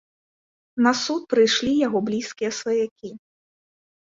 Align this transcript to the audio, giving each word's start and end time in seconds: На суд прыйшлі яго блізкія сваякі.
На 0.87 0.93
суд 1.01 1.21
прыйшлі 1.33 1.71
яго 1.87 1.99
блізкія 2.07 2.51
сваякі. 2.61 3.09